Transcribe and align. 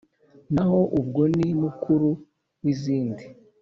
Naho 0.53 0.79
ubwo 0.99 1.21
ni 1.37 1.47
mukura 1.59 2.07
w' 2.63 2.69
izindi 2.73 3.23